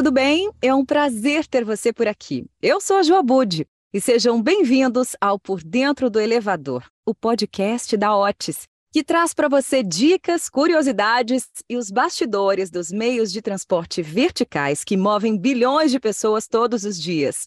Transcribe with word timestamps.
tudo 0.00 0.12
bem? 0.12 0.50
É 0.62 0.74
um 0.74 0.82
prazer 0.82 1.46
ter 1.46 1.62
você 1.62 1.92
por 1.92 2.08
aqui. 2.08 2.46
Eu 2.62 2.80
sou 2.80 2.96
a 2.96 3.22
Budi 3.22 3.66
e 3.92 4.00
sejam 4.00 4.42
bem-vindos 4.42 5.14
ao 5.20 5.38
Por 5.38 5.62
Dentro 5.62 6.08
do 6.08 6.18
Elevador, 6.18 6.86
o 7.04 7.14
podcast 7.14 7.98
da 7.98 8.16
Otis, 8.16 8.62
que 8.90 9.04
traz 9.04 9.34
para 9.34 9.46
você 9.46 9.82
dicas, 9.82 10.48
curiosidades 10.48 11.46
e 11.68 11.76
os 11.76 11.90
bastidores 11.90 12.70
dos 12.70 12.90
meios 12.90 13.30
de 13.30 13.42
transporte 13.42 14.00
verticais 14.00 14.82
que 14.82 14.96
movem 14.96 15.36
bilhões 15.36 15.90
de 15.90 16.00
pessoas 16.00 16.48
todos 16.48 16.84
os 16.84 16.98
dias. 16.98 17.46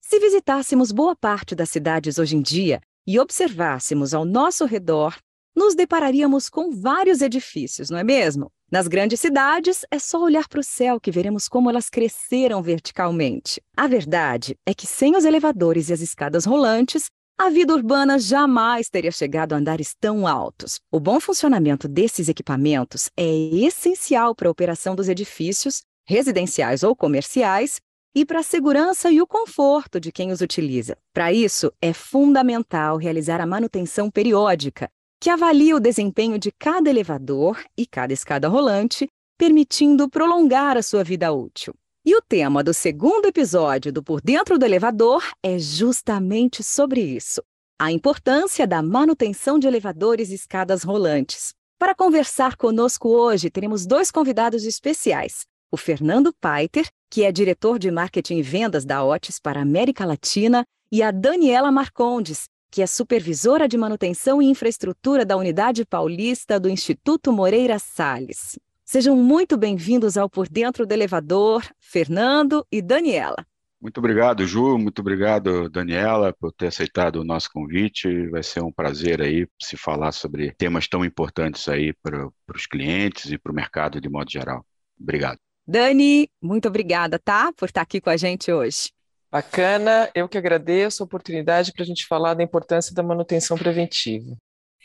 Se 0.00 0.20
visitássemos 0.20 0.92
boa 0.92 1.16
parte 1.16 1.56
das 1.56 1.68
cidades 1.68 2.16
hoje 2.16 2.36
em 2.36 2.40
dia 2.40 2.80
e 3.04 3.18
observássemos 3.18 4.14
ao 4.14 4.24
nosso 4.24 4.64
redor, 4.66 5.16
nos 5.52 5.74
depararíamos 5.74 6.48
com 6.48 6.70
vários 6.70 7.20
edifícios, 7.20 7.90
não 7.90 7.98
é 7.98 8.04
mesmo? 8.04 8.52
Nas 8.70 8.86
grandes 8.86 9.18
cidades, 9.18 9.86
é 9.90 9.98
só 9.98 10.20
olhar 10.20 10.46
para 10.46 10.60
o 10.60 10.62
céu 10.62 11.00
que 11.00 11.10
veremos 11.10 11.48
como 11.48 11.70
elas 11.70 11.88
cresceram 11.88 12.62
verticalmente. 12.62 13.62
A 13.74 13.86
verdade 13.86 14.58
é 14.66 14.74
que 14.74 14.86
sem 14.86 15.16
os 15.16 15.24
elevadores 15.24 15.88
e 15.88 15.94
as 15.94 16.02
escadas 16.02 16.44
rolantes, 16.44 17.06
a 17.38 17.48
vida 17.48 17.72
urbana 17.72 18.18
jamais 18.18 18.90
teria 18.90 19.10
chegado 19.10 19.54
a 19.54 19.56
andares 19.56 19.94
tão 19.98 20.26
altos. 20.26 20.80
O 20.92 21.00
bom 21.00 21.18
funcionamento 21.18 21.88
desses 21.88 22.28
equipamentos 22.28 23.08
é 23.16 23.24
essencial 23.24 24.34
para 24.34 24.48
a 24.48 24.50
operação 24.50 24.94
dos 24.94 25.08
edifícios, 25.08 25.80
residenciais 26.06 26.82
ou 26.82 26.94
comerciais, 26.94 27.80
e 28.14 28.26
para 28.26 28.40
a 28.40 28.42
segurança 28.42 29.10
e 29.10 29.22
o 29.22 29.26
conforto 29.26 29.98
de 29.98 30.12
quem 30.12 30.30
os 30.30 30.42
utiliza. 30.42 30.94
Para 31.14 31.32
isso, 31.32 31.72
é 31.80 31.94
fundamental 31.94 32.98
realizar 32.98 33.40
a 33.40 33.46
manutenção 33.46 34.10
periódica, 34.10 34.90
que 35.20 35.30
avalia 35.30 35.74
o 35.74 35.80
desempenho 35.80 36.38
de 36.38 36.52
cada 36.52 36.88
elevador 36.88 37.62
e 37.76 37.86
cada 37.86 38.12
escada 38.12 38.48
rolante, 38.48 39.08
permitindo 39.36 40.08
prolongar 40.08 40.76
a 40.76 40.82
sua 40.82 41.02
vida 41.02 41.32
útil. 41.32 41.74
E 42.04 42.16
o 42.16 42.22
tema 42.22 42.62
do 42.62 42.72
segundo 42.72 43.26
episódio 43.26 43.92
do 43.92 44.02
Por 44.02 44.20
Dentro 44.20 44.58
do 44.58 44.64
Elevador 44.64 45.22
é 45.42 45.58
justamente 45.58 46.62
sobre 46.62 47.00
isso: 47.00 47.42
a 47.78 47.92
importância 47.92 48.66
da 48.66 48.82
manutenção 48.82 49.58
de 49.58 49.66
elevadores 49.66 50.30
e 50.30 50.34
escadas 50.34 50.82
rolantes. 50.82 51.52
Para 51.78 51.94
conversar 51.94 52.56
conosco 52.56 53.08
hoje, 53.08 53.50
teremos 53.50 53.86
dois 53.86 54.10
convidados 54.10 54.64
especiais: 54.64 55.44
o 55.70 55.76
Fernando 55.76 56.32
Paiter, 56.40 56.88
que 57.10 57.24
é 57.24 57.32
diretor 57.32 57.78
de 57.78 57.90
marketing 57.90 58.38
e 58.38 58.42
vendas 58.42 58.84
da 58.84 59.04
Otis 59.04 59.38
para 59.38 59.60
a 59.60 59.62
América 59.62 60.04
Latina, 60.04 60.64
e 60.90 61.02
a 61.02 61.10
Daniela 61.10 61.70
Marcondes, 61.70 62.48
que 62.70 62.82
é 62.82 62.86
supervisora 62.86 63.66
de 63.66 63.76
manutenção 63.76 64.42
e 64.42 64.46
infraestrutura 64.46 65.24
da 65.24 65.36
Unidade 65.36 65.84
Paulista 65.84 66.60
do 66.60 66.68
Instituto 66.68 67.32
Moreira 67.32 67.78
Salles. 67.78 68.58
Sejam 68.84 69.16
muito 69.16 69.56
bem-vindos 69.56 70.16
ao 70.16 70.30
Por 70.30 70.48
Dentro 70.48 70.86
do 70.86 70.92
Elevador, 70.92 71.62
Fernando 71.78 72.66
e 72.70 72.80
Daniela. 72.80 73.46
Muito 73.80 73.98
obrigado, 73.98 74.44
Ju. 74.46 74.76
Muito 74.76 75.00
obrigado, 75.00 75.68
Daniela, 75.68 76.32
por 76.32 76.52
ter 76.52 76.66
aceitado 76.66 77.16
o 77.16 77.24
nosso 77.24 77.48
convite. 77.52 78.26
Vai 78.28 78.42
ser 78.42 78.62
um 78.62 78.72
prazer 78.72 79.22
aí 79.22 79.46
se 79.60 79.76
falar 79.76 80.12
sobre 80.12 80.52
temas 80.58 80.88
tão 80.88 81.04
importantes 81.04 81.68
aí 81.68 81.92
para 82.02 82.28
os 82.54 82.66
clientes 82.66 83.30
e 83.30 83.38
para 83.38 83.52
o 83.52 83.54
mercado 83.54 84.00
de 84.00 84.08
modo 84.08 84.30
geral. 84.30 84.66
Obrigado. 85.00 85.38
Dani, 85.66 86.28
muito 86.42 86.66
obrigada, 86.66 87.18
tá, 87.18 87.52
por 87.52 87.66
estar 87.66 87.82
aqui 87.82 88.00
com 88.00 88.10
a 88.10 88.16
gente 88.16 88.50
hoje. 88.50 88.90
Bacana, 89.30 90.10
eu 90.14 90.28
que 90.28 90.38
agradeço 90.38 91.02
a 91.02 91.06
oportunidade 91.06 91.72
para 91.72 91.82
a 91.82 91.86
gente 91.86 92.06
falar 92.06 92.34
da 92.34 92.42
importância 92.42 92.94
da 92.94 93.02
manutenção 93.02 93.58
preventiva. 93.58 94.36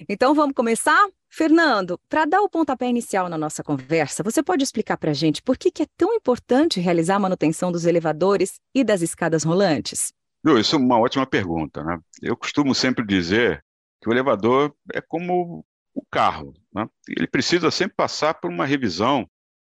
Então 0.09 0.33
vamos 0.33 0.55
começar? 0.55 1.07
Fernando, 1.29 1.99
para 2.09 2.25
dar 2.25 2.41
o 2.41 2.49
pontapé 2.49 2.87
inicial 2.87 3.29
na 3.29 3.37
nossa 3.37 3.63
conversa, 3.63 4.21
você 4.21 4.43
pode 4.43 4.63
explicar 4.63 4.97
para 4.97 5.11
a 5.11 5.13
gente 5.13 5.41
por 5.41 5.57
que, 5.57 5.71
que 5.71 5.83
é 5.83 5.87
tão 5.97 6.13
importante 6.13 6.79
realizar 6.79 7.15
a 7.15 7.19
manutenção 7.19 7.71
dos 7.71 7.85
elevadores 7.85 8.59
e 8.75 8.83
das 8.83 9.01
escadas 9.01 9.43
rolantes? 9.43 10.13
Isso 10.59 10.75
é 10.75 10.79
uma 10.79 10.99
ótima 10.99 11.25
pergunta. 11.25 11.83
Né? 11.83 11.97
Eu 12.21 12.35
costumo 12.35 12.75
sempre 12.75 13.05
dizer 13.05 13.63
que 14.01 14.09
o 14.09 14.11
elevador 14.11 14.75
é 14.93 14.99
como 14.99 15.65
o 15.93 16.05
carro. 16.11 16.53
Né? 16.73 16.87
Ele 17.07 17.27
precisa 17.27 17.71
sempre 17.71 17.95
passar 17.95 18.33
por 18.33 18.51
uma 18.51 18.65
revisão 18.65 19.27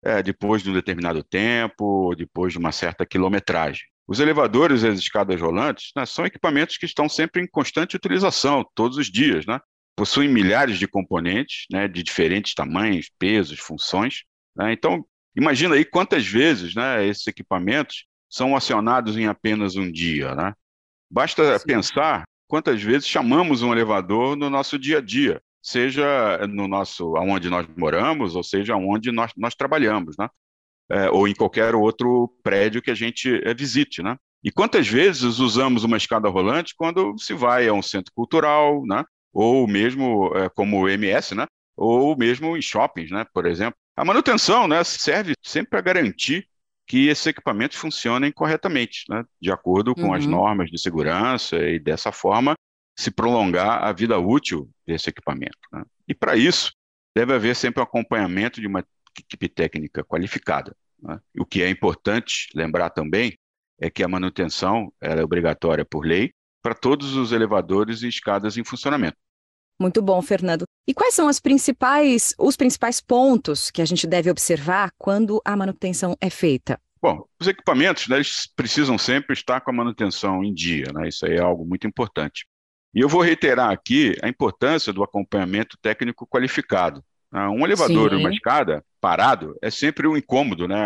é, 0.03 0.23
depois 0.23 0.63
de 0.63 0.71
um 0.71 0.75
determinado 0.75 1.23
tempo, 1.23 2.15
depois 2.17 2.53
de 2.53 2.59
uma 2.59 2.73
certa 2.73 3.07
quilometragem. 3.07 3.85
Os 4.09 4.21
elevadores 4.21 4.83
e 4.83 4.89
as 4.89 4.99
escadas 4.99 5.41
rolantes 5.41 5.91
né, 5.97 6.07
são 6.07 6.25
equipamentos 6.25 6.79
que 6.79 6.87
estão 6.87 7.09
sempre 7.09 7.43
em 7.43 7.47
constante 7.47 7.97
utilização, 7.97 8.65
todos 8.75 8.97
os 8.99 9.11
dias. 9.11 9.45
Né? 9.47 9.59
Possuem 9.97 10.29
milhares 10.29 10.79
de 10.79 10.87
componentes 10.87 11.67
né, 11.71 11.89
de 11.89 12.03
diferentes 12.03 12.55
tamanhos, 12.55 13.11
pesos, 13.19 13.59
funções. 13.59 14.23
Né? 14.57 14.73
Então, 14.73 15.05
imagina 15.37 15.75
aí 15.75 15.85
quantas 15.85 16.27
vezes 16.27 16.75
né, 16.75 17.05
esses 17.07 17.27
equipamentos 17.27 18.07
são 18.31 18.55
acionados 18.55 19.17
em 19.17 19.27
apenas 19.27 19.75
um 19.75 19.91
dia. 19.91 20.35
Né? 20.35 20.53
Basta 21.11 21.59
Sim. 21.59 21.67
pensar 21.67 22.25
quantas 22.47 22.81
vezes 22.81 23.09
chamamos 23.09 23.63
um 23.63 23.73
elevador 23.73 24.37
no 24.37 24.49
nosso 24.49 24.79
dia 24.79 24.99
a 24.99 25.01
dia, 25.01 25.41
seja 25.61 26.47
no 26.47 26.69
nosso, 26.69 27.15
onde 27.17 27.51
nós 27.51 27.67
moramos, 27.77 28.37
ou 28.37 28.43
seja, 28.45 28.77
onde 28.77 29.11
nós, 29.11 29.33
nós 29.37 29.55
trabalhamos. 29.55 30.17
Né? 30.17 30.29
É, 30.91 31.11
ou 31.11 31.27
em 31.27 31.35
qualquer 31.35 31.75
outro 31.75 32.33
prédio 32.43 32.83
que 32.83 32.91
a 32.91 32.95
gente 32.95 33.41
é, 33.45 33.55
visite, 33.55 34.03
né? 34.03 34.17
E 34.43 34.51
quantas 34.51 34.87
vezes 34.87 35.39
usamos 35.39 35.83
uma 35.83 35.97
escada 35.97 36.29
rolante 36.29 36.75
quando 36.77 37.19
se 37.19 37.35
vai 37.35 37.67
a 37.67 37.73
um 37.73 37.83
centro 37.83 38.13
cultural, 38.15 38.85
né? 38.87 39.05
Ou 39.33 39.67
mesmo 39.67 40.33
é, 40.37 40.49
como 40.49 40.83
o 40.83 40.89
MS, 40.89 41.35
né? 41.35 41.47
Ou 41.77 42.17
mesmo 42.17 42.57
em 42.57 42.63
shoppings, 42.63 43.11
né? 43.11 43.25
Por 43.33 43.47
exemplo. 43.47 43.77
A 43.97 44.05
manutenção, 44.05 44.69
né? 44.69 44.85
Serve 44.85 45.33
sempre 45.43 45.71
para 45.71 45.81
garantir 45.81 46.47
que 46.87 47.09
esses 47.09 47.27
equipamentos 47.27 47.77
funcionem 47.77 48.31
corretamente, 48.31 49.05
né? 49.09 49.25
De 49.41 49.51
acordo 49.51 49.95
com 49.95 50.09
uhum. 50.09 50.15
as 50.15 50.25
normas 50.25 50.71
de 50.71 50.81
segurança 50.81 51.57
e 51.57 51.81
dessa 51.81 52.13
forma 52.13 52.55
se 52.97 53.11
prolongar 53.11 53.85
a 53.85 53.93
vida 53.93 54.19
útil 54.19 54.71
desse 54.87 55.11
equipamento. 55.11 55.59
Né? 55.73 55.85
E 56.09 56.15
para 56.15 56.37
isso 56.37 56.73
deve 57.15 57.35
haver 57.35 57.55
sempre 57.55 57.81
um 57.81 57.85
acompanhamento 57.85 58.61
de 58.61 58.67
uma 58.67 58.85
equipe 59.21 59.49
técnica 59.49 60.05
qualificada. 60.05 60.77
Né? 61.03 61.19
O 61.39 61.45
que 61.45 61.63
é 61.63 61.69
importante 61.69 62.49
lembrar 62.55 62.91
também 62.91 63.37
é 63.79 63.91
que 63.91 64.03
a 64.03 64.09
manutenção 64.09 64.93
é 65.01 65.23
obrigatória 65.23 65.85
por 65.85 66.05
lei 66.05 66.33
para 66.63 66.75
todos 66.75 67.15
os 67.15 67.33
elevadores 67.33 68.03
e 68.03 68.09
escadas 68.09 68.57
em 68.57 68.65
funcionamento. 68.65 69.17
Muito 69.79 70.01
bom, 70.01 70.21
Fernando. 70.23 70.65
E 70.89 70.95
quais 70.95 71.15
são 71.15 71.29
as 71.29 71.39
principais, 71.39 72.35
os 72.39 72.57
principais 72.57 73.01
pontos 73.01 73.71
que 73.71 73.83
a 73.83 73.85
gente 73.85 74.07
deve 74.07 74.31
observar 74.31 74.91
quando 74.97 75.41
a 75.45 75.55
manutenção 75.55 76.17
é 76.21 76.31
feita? 76.31 76.81
Bom, 77.01 77.25
os 77.39 77.47
equipamentos 77.47 78.09
né, 78.09 78.17
eles 78.17 78.51
precisam 78.57 78.97
sempre 78.97 79.35
estar 79.35 79.61
com 79.61 79.71
a 79.71 79.75
manutenção 79.75 80.43
em 80.43 80.53
dia, 80.53 80.87
né? 80.95 81.09
isso 81.09 81.27
aí 81.27 81.35
é 81.35 81.41
algo 81.41 81.65
muito 81.65 81.87
importante. 81.87 82.47
E 82.95 83.01
eu 83.01 83.09
vou 83.09 83.21
reiterar 83.21 83.71
aqui 83.71 84.17
a 84.23 84.29
importância 84.29 84.93
do 84.93 85.05
acompanhamento 85.05 85.77
técnico 85.83 86.27
qualificado. 86.27 87.05
Né? 87.31 87.47
Um 87.49 87.65
elevador 87.65 88.15
e 88.15 88.17
uma 88.17 88.33
escada 88.33 88.83
parado 89.07 89.57
é 89.63 89.71
sempre 89.71 90.09
um 90.09 90.17
incômodo, 90.17 90.67
né? 90.67 90.77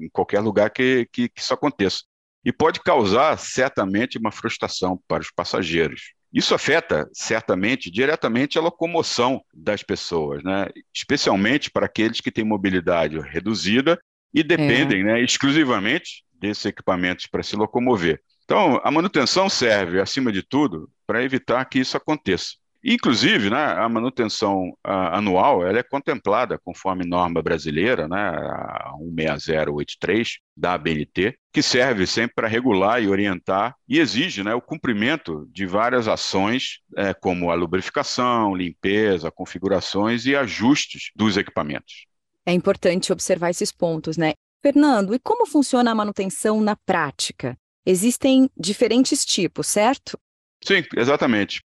Em 0.00 0.08
qualquer 0.08 0.38
lugar 0.38 0.70
que, 0.70 1.08
que, 1.10 1.28
que 1.28 1.40
isso 1.40 1.52
aconteça. 1.52 2.04
E 2.44 2.52
pode 2.52 2.80
causar, 2.80 3.36
certamente, 3.40 4.18
uma 4.18 4.30
frustração 4.30 5.02
para 5.08 5.20
os 5.20 5.32
passageiros. 5.32 6.12
Isso 6.32 6.54
afeta, 6.54 7.08
certamente, 7.12 7.90
diretamente 7.90 8.56
a 8.56 8.62
locomoção 8.62 9.42
das 9.52 9.82
pessoas, 9.82 10.44
né? 10.44 10.68
especialmente 10.94 11.68
para 11.68 11.86
aqueles 11.86 12.20
que 12.20 12.30
têm 12.30 12.44
mobilidade 12.44 13.18
reduzida 13.18 13.98
e 14.32 14.44
dependem 14.44 15.00
é. 15.00 15.04
né, 15.04 15.20
exclusivamente 15.20 16.24
desses 16.32 16.66
equipamentos 16.66 17.26
para 17.26 17.42
se 17.42 17.56
locomover. 17.56 18.20
Então, 18.44 18.80
a 18.84 18.92
manutenção 18.92 19.48
serve, 19.48 20.00
acima 20.00 20.30
de 20.30 20.40
tudo, 20.44 20.88
para 21.04 21.24
evitar 21.24 21.64
que 21.64 21.80
isso 21.80 21.96
aconteça. 21.96 22.50
Inclusive, 22.84 23.50
né, 23.50 23.56
a 23.58 23.88
manutenção 23.88 24.72
a, 24.82 25.18
anual 25.18 25.66
ela 25.66 25.78
é 25.78 25.82
contemplada 25.82 26.58
conforme 26.64 27.04
norma 27.04 27.42
brasileira, 27.42 28.06
né, 28.06 28.16
a 28.18 28.92
16083 29.00 30.38
da 30.56 30.74
ABNT, 30.74 31.36
que 31.52 31.62
serve 31.62 32.06
sempre 32.06 32.34
para 32.34 32.48
regular 32.48 33.02
e 33.02 33.08
orientar 33.08 33.74
e 33.88 33.98
exige 33.98 34.42
né, 34.44 34.54
o 34.54 34.60
cumprimento 34.60 35.48
de 35.50 35.66
várias 35.66 36.06
ações, 36.06 36.80
é, 36.96 37.12
como 37.12 37.50
a 37.50 37.54
lubrificação, 37.54 38.54
limpeza, 38.54 39.30
configurações 39.30 40.26
e 40.26 40.36
ajustes 40.36 41.10
dos 41.14 41.36
equipamentos. 41.36 42.06
É 42.44 42.52
importante 42.52 43.12
observar 43.12 43.50
esses 43.50 43.72
pontos, 43.72 44.16
né? 44.16 44.34
Fernando, 44.62 45.14
e 45.14 45.18
como 45.18 45.46
funciona 45.46 45.90
a 45.90 45.94
manutenção 45.94 46.60
na 46.60 46.76
prática? 46.76 47.58
Existem 47.84 48.50
diferentes 48.56 49.24
tipos, 49.24 49.66
certo? 49.66 50.18
Sim, 50.64 50.82
exatamente. 50.96 51.60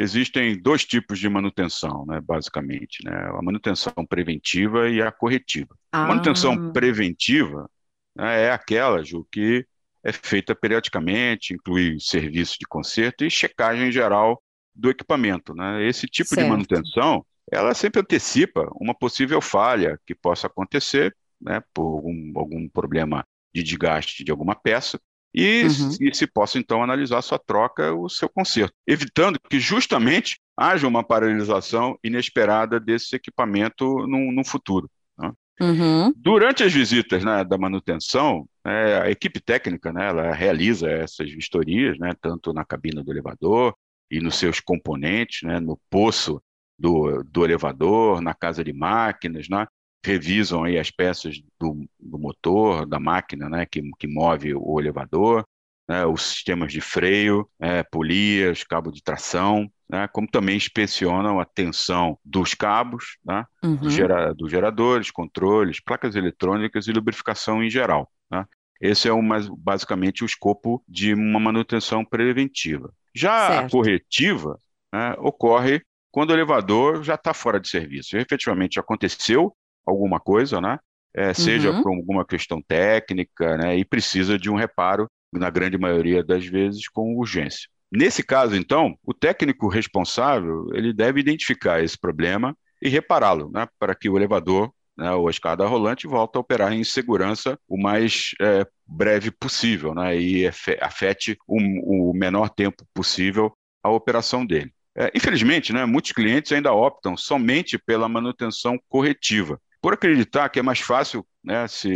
Existem 0.00 0.56
dois 0.56 0.84
tipos 0.84 1.18
de 1.18 1.28
manutenção, 1.28 2.06
né, 2.06 2.20
basicamente, 2.20 3.04
né? 3.04 3.16
a 3.36 3.42
manutenção 3.42 3.92
preventiva 4.08 4.88
e 4.88 5.02
a 5.02 5.10
corretiva. 5.10 5.76
Ah. 5.90 6.04
A 6.04 6.06
manutenção 6.06 6.72
preventiva 6.72 7.68
né, 8.14 8.44
é 8.44 8.52
aquela, 8.52 9.02
Ju, 9.04 9.26
que 9.32 9.66
é 10.04 10.12
feita 10.12 10.54
periodicamente, 10.54 11.52
inclui 11.52 11.98
serviço 11.98 12.56
de 12.60 12.66
conserto 12.68 13.24
e 13.24 13.30
checagem 13.30 13.90
geral 13.90 14.40
do 14.72 14.88
equipamento. 14.88 15.52
Né? 15.52 15.84
Esse 15.88 16.06
tipo 16.06 16.28
certo. 16.28 16.44
de 16.44 16.48
manutenção, 16.48 17.26
ela 17.50 17.74
sempre 17.74 18.00
antecipa 18.00 18.70
uma 18.80 18.94
possível 18.94 19.40
falha 19.40 19.98
que 20.06 20.14
possa 20.14 20.46
acontecer 20.46 21.12
né, 21.40 21.60
por 21.74 21.96
algum, 21.96 22.32
algum 22.36 22.68
problema 22.68 23.26
de 23.52 23.64
desgaste 23.64 24.22
de 24.22 24.30
alguma 24.30 24.54
peça 24.54 25.00
e, 25.34 25.64
uhum. 25.64 25.96
e, 26.00 26.14
se 26.14 26.26
possa 26.26 26.58
então 26.58 26.82
analisar 26.82 27.22
sua 27.22 27.38
troca, 27.38 27.92
o 27.94 28.08
seu 28.08 28.28
conserto, 28.28 28.72
evitando 28.86 29.38
que 29.38 29.60
justamente 29.60 30.38
haja 30.56 30.88
uma 30.88 31.04
paralisação 31.04 31.98
inesperada 32.02 32.80
desse 32.80 33.14
equipamento 33.14 33.84
no, 34.06 34.32
no 34.32 34.44
futuro. 34.44 34.90
Né? 35.18 35.32
Uhum. 35.60 36.12
Durante 36.16 36.62
as 36.62 36.72
visitas 36.72 37.22
né, 37.24 37.44
da 37.44 37.58
manutenção, 37.58 38.48
é, 38.64 39.00
a 39.02 39.10
equipe 39.10 39.40
técnica 39.40 39.92
né, 39.92 40.08
ela 40.08 40.32
realiza 40.32 40.90
essas 40.90 41.30
vistorias, 41.30 41.98
né, 41.98 42.12
tanto 42.20 42.52
na 42.52 42.64
cabina 42.64 43.02
do 43.04 43.12
elevador 43.12 43.74
e 44.10 44.20
nos 44.20 44.36
seus 44.36 44.60
componentes, 44.60 45.42
né, 45.42 45.60
no 45.60 45.78
poço 45.90 46.42
do, 46.78 47.22
do 47.24 47.44
elevador, 47.44 48.20
na 48.20 48.34
casa 48.34 48.64
de 48.64 48.72
máquinas, 48.72 49.48
né, 49.48 49.66
revisam 50.04 50.64
aí 50.64 50.78
as 50.78 50.90
peças 50.90 51.40
do, 51.58 51.88
do 51.98 52.18
motor, 52.18 52.86
da 52.86 53.00
máquina 53.00 53.48
né, 53.48 53.66
que, 53.66 53.82
que 53.98 54.06
move 54.06 54.54
o 54.54 54.80
elevador, 54.80 55.44
né, 55.88 56.04
os 56.04 56.22
sistemas 56.22 56.72
de 56.72 56.80
freio, 56.80 57.48
é, 57.58 57.82
polias, 57.82 58.62
cabo 58.62 58.92
de 58.92 59.02
tração, 59.02 59.70
né, 59.90 60.06
como 60.08 60.28
também 60.28 60.56
inspecionam 60.56 61.40
a 61.40 61.44
tensão 61.44 62.18
dos 62.24 62.54
cabos, 62.54 63.16
né, 63.24 63.44
uhum. 63.62 63.76
do 63.76 63.90
gera, 63.90 64.34
dos 64.34 64.50
geradores, 64.50 65.10
controles, 65.10 65.80
placas 65.80 66.14
eletrônicas 66.14 66.86
e 66.86 66.92
lubrificação 66.92 67.62
em 67.62 67.70
geral. 67.70 68.10
Né. 68.30 68.44
Esse 68.80 69.08
é 69.08 69.22
mais, 69.22 69.48
basicamente 69.48 70.22
o 70.22 70.26
escopo 70.26 70.82
de 70.86 71.14
uma 71.14 71.40
manutenção 71.40 72.04
preventiva. 72.04 72.92
Já 73.14 73.48
certo. 73.48 73.66
a 73.66 73.70
corretiva 73.70 74.58
né, 74.92 75.16
ocorre 75.18 75.82
quando 76.10 76.30
o 76.30 76.34
elevador 76.34 77.02
já 77.02 77.14
está 77.14 77.34
fora 77.34 77.58
de 77.58 77.68
serviço. 77.68 78.16
efetivamente 78.16 78.78
aconteceu 78.78 79.54
alguma 79.88 80.20
coisa, 80.20 80.60
né? 80.60 80.78
É, 81.14 81.32
seja 81.34 81.70
uhum. 81.70 81.82
por 81.82 81.96
alguma 81.96 82.24
questão 82.24 82.62
técnica, 82.62 83.56
né? 83.56 83.76
E 83.76 83.84
precisa 83.84 84.38
de 84.38 84.50
um 84.50 84.54
reparo, 84.54 85.08
na 85.32 85.50
grande 85.50 85.76
maioria 85.76 86.22
das 86.22 86.46
vezes, 86.46 86.88
com 86.88 87.16
urgência. 87.16 87.68
Nesse 87.90 88.22
caso, 88.22 88.54
então, 88.54 88.96
o 89.02 89.14
técnico 89.14 89.68
responsável 89.68 90.66
ele 90.74 90.92
deve 90.92 91.20
identificar 91.20 91.82
esse 91.82 91.98
problema 91.98 92.56
e 92.80 92.88
repará-lo, 92.88 93.50
né? 93.50 93.66
Para 93.78 93.94
que 93.94 94.08
o 94.08 94.16
elevador 94.16 94.70
né, 94.96 95.12
ou 95.12 95.28
a 95.28 95.30
escada 95.30 95.64
rolante 95.66 96.08
volte 96.08 96.36
a 96.36 96.40
operar 96.40 96.72
em 96.72 96.82
segurança 96.82 97.58
o 97.68 97.80
mais 97.80 98.32
é, 98.40 98.66
breve 98.86 99.30
possível, 99.30 99.94
né? 99.94 100.20
E 100.20 100.46
afete 100.80 101.38
o, 101.46 102.10
o 102.10 102.12
menor 102.14 102.50
tempo 102.50 102.84
possível 102.92 103.52
a 103.82 103.90
operação 103.90 104.44
dele. 104.44 104.72
É, 104.96 105.12
infelizmente, 105.14 105.72
né, 105.72 105.84
muitos 105.86 106.10
clientes 106.10 106.50
ainda 106.50 106.72
optam 106.72 107.16
somente 107.16 107.78
pela 107.78 108.08
manutenção 108.08 108.76
corretiva, 108.88 109.60
por 109.80 109.94
acreditar 109.94 110.48
que 110.48 110.58
é 110.58 110.62
mais 110.62 110.80
fácil 110.80 111.26
né, 111.42 111.66
se 111.68 111.90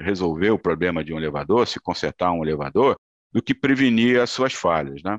resolver 0.00 0.50
o 0.50 0.58
problema 0.58 1.02
de 1.02 1.12
um 1.12 1.18
elevador, 1.18 1.66
se 1.66 1.80
consertar 1.80 2.32
um 2.32 2.42
elevador, 2.42 2.96
do 3.32 3.42
que 3.42 3.54
prevenir 3.54 4.20
as 4.20 4.30
suas 4.30 4.52
falhas. 4.52 5.02
Né? 5.02 5.18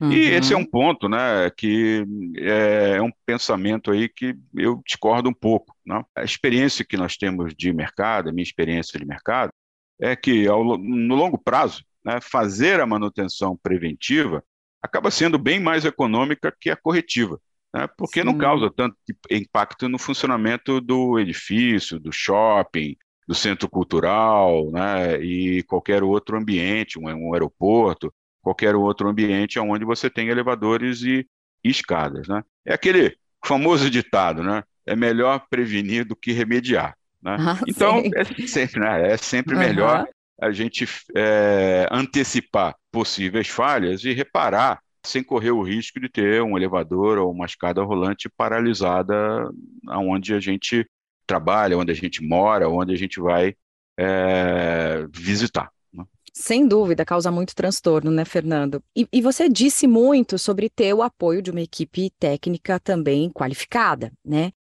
Uhum. 0.00 0.12
E 0.12 0.30
esse 0.30 0.52
é 0.52 0.56
um 0.56 0.64
ponto 0.64 1.08
né, 1.08 1.48
que 1.56 2.04
é, 2.36 2.96
é, 2.96 3.02
um 3.02 3.12
pensamento 3.24 3.92
aí 3.92 4.08
que 4.08 4.36
eu 4.54 4.82
discordo 4.84 5.28
um 5.28 5.34
pouco. 5.34 5.76
Né? 5.86 6.02
A 6.16 6.24
experiência 6.24 6.84
que 6.84 6.96
nós 6.96 7.16
temos 7.16 7.54
de 7.56 7.72
mercado, 7.72 8.28
a 8.28 8.32
minha 8.32 8.42
experiência 8.42 8.98
de 8.98 9.06
mercado, 9.06 9.52
é 10.00 10.16
que 10.16 10.48
ao, 10.48 10.76
no 10.76 11.14
longo 11.14 11.38
prazo, 11.38 11.84
né, 12.04 12.20
fazer 12.20 12.80
a 12.80 12.86
manutenção 12.86 13.56
preventiva 13.62 14.42
acaba 14.82 15.12
sendo 15.12 15.38
bem 15.38 15.60
mais 15.60 15.84
econômica 15.84 16.52
que 16.60 16.68
a 16.68 16.76
corretiva, 16.76 17.40
né? 17.72 17.88
porque 17.96 18.20
Sim. 18.20 18.26
não 18.26 18.36
causa 18.36 18.70
tanto 18.70 18.96
impacto 19.30 19.88
no 19.88 19.98
funcionamento 19.98 20.80
do 20.80 21.18
edifício, 21.18 21.98
do 21.98 22.12
shopping, 22.12 22.96
do 23.26 23.34
centro 23.34 23.68
cultural 23.68 24.70
né? 24.70 25.22
e 25.22 25.62
qualquer 25.64 26.02
outro 26.02 26.36
ambiente, 26.36 26.98
um, 26.98 27.08
um 27.08 27.32
aeroporto, 27.34 28.12
qualquer 28.40 28.74
outro 28.74 29.08
ambiente 29.08 29.58
onde 29.58 29.84
você 29.84 30.10
tem 30.10 30.28
elevadores 30.28 31.02
e, 31.02 31.26
e 31.64 31.70
escadas. 31.70 32.28
Né? 32.28 32.42
É 32.66 32.74
aquele 32.74 33.16
famoso 33.44 33.88
ditado, 33.88 34.42
né? 34.42 34.62
é 34.86 34.96
melhor 34.96 35.46
prevenir 35.48 36.04
do 36.04 36.16
que 36.16 36.32
remediar. 36.32 36.96
Né? 37.22 37.36
Ah, 37.38 37.60
então, 37.66 38.02
é 38.14 38.24
sempre, 38.46 38.80
né? 38.80 39.12
é 39.12 39.16
sempre 39.16 39.54
uhum. 39.54 39.60
melhor 39.60 40.06
a 40.40 40.50
gente 40.50 40.88
é, 41.14 41.86
antecipar 41.90 42.74
possíveis 42.90 43.48
falhas 43.48 44.04
e 44.04 44.12
reparar 44.12 44.80
sem 45.04 45.22
correr 45.22 45.50
o 45.50 45.62
risco 45.62 46.00
de 46.00 46.08
ter 46.08 46.42
um 46.42 46.56
elevador 46.56 47.18
ou 47.18 47.32
uma 47.32 47.46
escada 47.46 47.82
rolante 47.82 48.28
paralisada 48.28 49.50
onde 49.88 50.34
a 50.34 50.40
gente 50.40 50.86
trabalha, 51.26 51.76
onde 51.76 51.90
a 51.90 51.94
gente 51.94 52.22
mora, 52.22 52.68
onde 52.68 52.92
a 52.92 52.96
gente 52.96 53.20
vai 53.20 53.54
é, 53.98 55.06
visitar. 55.12 55.70
Né? 55.92 56.04
Sem 56.32 56.66
dúvida, 56.66 57.04
causa 57.04 57.30
muito 57.30 57.54
transtorno, 57.54 58.10
né, 58.10 58.24
Fernando? 58.24 58.82
E, 58.96 59.06
e, 59.12 59.20
você 59.20 59.48
disse 59.48 59.86
muito 59.86 60.38
sobre 60.38 60.68
ter 60.68 60.94
o 60.94 61.02
apoio 61.02 61.42
de 61.42 61.50
uma 61.50 61.60
equipe 61.60 62.10
técnica 62.18 62.78
também 62.78 63.30
qualificada, 63.30 64.12
né? 64.24 64.52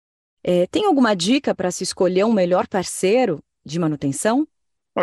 É, 0.42 0.66
tem 0.66 0.86
alguma 0.86 1.14
dica 1.14 1.54
para 1.54 1.70
se 1.70 1.84
escolher 1.84 2.24
um 2.24 2.32
melhor 2.32 2.66
parceiro 2.66 3.42
de 3.64 3.78
manutenção? 3.78 4.48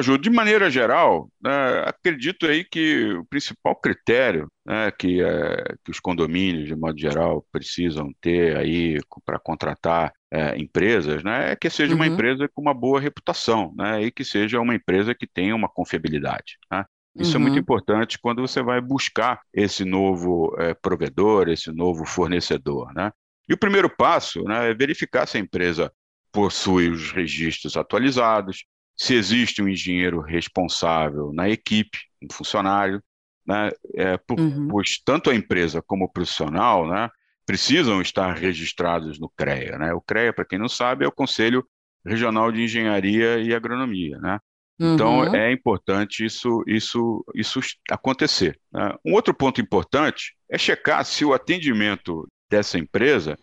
Ju, 0.01 0.17
de 0.17 0.29
maneira 0.29 0.69
geral, 0.69 1.29
né, 1.41 1.83
acredito 1.85 2.45
aí 2.45 2.63
que 2.63 3.13
o 3.13 3.25
principal 3.25 3.75
critério 3.75 4.47
né, 4.65 4.91
que, 4.91 5.21
é, 5.21 5.75
que 5.83 5.89
os 5.89 5.99
condomínios, 5.99 6.67
de 6.67 6.75
modo 6.75 6.99
geral, 6.99 7.45
precisam 7.51 8.11
ter 8.21 8.57
aí 8.57 8.99
para 9.25 9.39
contratar 9.39 10.11
é, 10.29 10.57
empresas, 10.57 11.23
né, 11.23 11.51
é 11.51 11.55
que 11.55 11.69
seja 11.69 11.93
uhum. 11.93 11.99
uma 11.99 12.07
empresa 12.07 12.49
com 12.53 12.61
uma 12.61 12.73
boa 12.73 12.99
reputação, 12.99 13.73
né, 13.77 14.03
e 14.03 14.11
que 14.11 14.25
seja 14.25 14.59
uma 14.59 14.75
empresa 14.75 15.15
que 15.15 15.25
tenha 15.25 15.55
uma 15.55 15.69
confiabilidade. 15.69 16.57
Né? 16.69 16.83
Isso 17.15 17.31
uhum. 17.31 17.37
é 17.37 17.39
muito 17.43 17.53
uhum. 17.53 17.61
importante 17.61 18.19
quando 18.21 18.41
você 18.41 18.61
vai 18.61 18.81
buscar 18.81 19.39
esse 19.53 19.85
novo 19.85 20.53
é, 20.59 20.73
provedor, 20.73 21.47
esse 21.47 21.71
novo 21.71 22.05
fornecedor. 22.05 22.93
Né? 22.93 23.11
E 23.49 23.53
o 23.53 23.57
primeiro 23.57 23.89
passo 23.89 24.43
né, 24.43 24.69
é 24.69 24.73
verificar 24.73 25.25
se 25.25 25.37
a 25.37 25.39
empresa 25.39 25.91
possui 26.31 26.89
os 26.89 27.11
registros 27.11 27.77
atualizados, 27.77 28.65
se 28.97 29.13
existe 29.13 29.61
um 29.61 29.69
engenheiro 29.69 30.19
responsável 30.19 31.31
na 31.31 31.47
equipe, 31.47 31.99
um 32.21 32.27
funcionário, 32.33 33.01
né, 33.45 33.69
é, 33.95 34.17
por, 34.17 34.39
uhum. 34.39 34.67
pois 34.67 34.99
tanto 35.05 35.29
a 35.29 35.35
empresa 35.35 35.81
como 35.81 36.05
o 36.05 36.11
profissional 36.11 36.87
né, 36.89 37.09
precisam 37.45 38.01
estar 38.01 38.33
registrados 38.33 39.19
no 39.19 39.29
CREA. 39.29 39.77
Né? 39.77 39.93
O 39.93 40.01
CREA, 40.01 40.33
para 40.33 40.45
quem 40.45 40.59
não 40.59 40.67
sabe, 40.67 41.05
é 41.05 41.07
o 41.07 41.11
Conselho 41.11 41.65
Regional 42.05 42.51
de 42.51 42.63
Engenharia 42.63 43.39
e 43.39 43.53
Agronomia. 43.53 44.17
Né? 44.17 44.39
Então, 44.79 45.19
uhum. 45.19 45.35
é 45.35 45.51
importante 45.51 46.25
isso, 46.25 46.63
isso, 46.67 47.23
isso 47.35 47.59
acontecer. 47.89 48.59
Né? 48.71 48.93
Um 49.05 49.13
outro 49.13 49.33
ponto 49.33 49.61
importante 49.61 50.35
é 50.49 50.57
checar 50.57 51.05
se 51.05 51.23
o 51.23 51.33
atendimento 51.33 52.27
dessa 52.49 52.77
empresa 52.77 53.37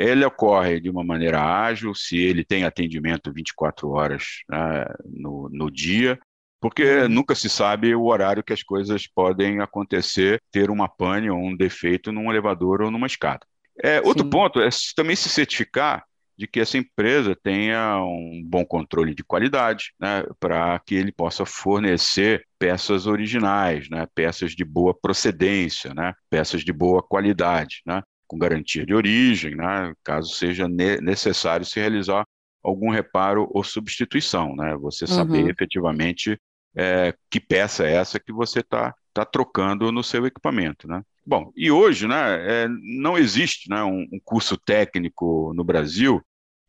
ele 0.00 0.24
ocorre 0.24 0.80
de 0.80 0.88
uma 0.88 1.04
maneira 1.04 1.42
ágil, 1.42 1.94
se 1.94 2.16
ele 2.16 2.42
tem 2.42 2.64
atendimento 2.64 3.30
24 3.30 3.90
horas 3.90 4.24
né, 4.48 4.86
no, 5.04 5.50
no 5.52 5.70
dia, 5.70 6.18
porque 6.58 7.02
uhum. 7.02 7.08
nunca 7.08 7.34
se 7.34 7.50
sabe 7.50 7.94
o 7.94 8.06
horário 8.06 8.42
que 8.42 8.54
as 8.54 8.62
coisas 8.62 9.06
podem 9.06 9.60
acontecer, 9.60 10.42
ter 10.50 10.70
uma 10.70 10.88
pane 10.88 11.28
ou 11.28 11.38
um 11.38 11.54
defeito 11.54 12.10
num 12.10 12.30
elevador 12.30 12.80
ou 12.80 12.90
numa 12.90 13.06
escada. 13.06 13.40
É, 13.82 14.00
outro 14.00 14.28
ponto 14.28 14.60
é 14.60 14.70
também 14.96 15.14
se 15.14 15.28
certificar 15.28 16.02
de 16.36 16.46
que 16.46 16.60
essa 16.60 16.78
empresa 16.78 17.36
tenha 17.42 18.02
um 18.02 18.42
bom 18.42 18.64
controle 18.64 19.14
de 19.14 19.22
qualidade, 19.22 19.92
né, 20.00 20.24
para 20.38 20.78
que 20.78 20.94
ele 20.94 21.12
possa 21.12 21.44
fornecer 21.44 22.42
peças 22.58 23.06
originais, 23.06 23.90
né, 23.90 24.06
peças 24.14 24.52
de 24.52 24.64
boa 24.64 24.94
procedência, 24.98 25.92
né, 25.92 26.14
peças 26.30 26.62
de 26.62 26.72
boa 26.72 27.02
qualidade. 27.02 27.82
Né 27.84 28.02
com 28.30 28.38
garantia 28.38 28.86
de 28.86 28.94
origem, 28.94 29.56
né, 29.56 29.92
caso 30.04 30.32
seja 30.32 30.68
ne 30.68 31.00
necessário 31.00 31.66
se 31.66 31.80
realizar 31.80 32.24
algum 32.62 32.88
reparo 32.88 33.48
ou 33.50 33.64
substituição, 33.64 34.54
né, 34.54 34.76
você 34.76 35.04
saber 35.04 35.42
uhum. 35.42 35.50
efetivamente 35.50 36.38
é, 36.76 37.12
que 37.28 37.40
peça 37.40 37.84
é 37.84 37.94
essa 37.94 38.20
que 38.20 38.32
você 38.32 38.60
está 38.60 38.94
tá 39.12 39.24
trocando 39.24 39.90
no 39.90 40.04
seu 40.04 40.24
equipamento, 40.26 40.86
né. 40.86 41.02
Bom, 41.26 41.50
e 41.56 41.72
hoje, 41.72 42.06
né, 42.06 42.62
é, 42.64 42.68
não 43.02 43.18
existe 43.18 43.68
né, 43.68 43.82
um, 43.82 44.06
um 44.12 44.20
curso 44.24 44.56
técnico 44.56 45.52
no 45.52 45.64
Brasil 45.64 46.22